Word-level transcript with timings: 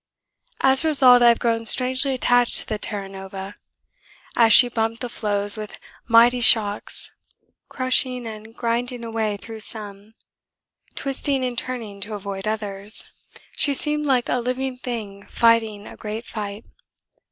As 0.61 0.83
a 0.83 0.87
result 0.87 1.21
I 1.21 1.27
have 1.29 1.37
grown 1.37 1.63
strangely 1.67 2.15
attached 2.15 2.57
to 2.57 2.65
the 2.67 2.79
Terra 2.79 3.07
Nova. 3.07 3.57
As 4.35 4.51
she 4.51 4.67
bumped 4.67 5.01
the 5.01 5.09
floes 5.09 5.57
with 5.57 5.77
mighty 6.07 6.41
shocks, 6.41 7.13
crushing 7.69 8.25
and 8.25 8.55
grinding 8.55 9.03
a 9.03 9.11
way 9.11 9.37
through 9.37 9.59
some, 9.59 10.15
twisting 10.95 11.45
and 11.45 11.55
turning 11.55 12.01
to 12.01 12.15
avoid 12.15 12.47
others, 12.47 13.11
she 13.55 13.75
seemed 13.75 14.07
like 14.07 14.27
a 14.27 14.39
living 14.39 14.75
thing 14.75 15.27
fighting 15.27 15.85
a 15.85 15.95
great 15.97 16.25
fight. 16.25 16.65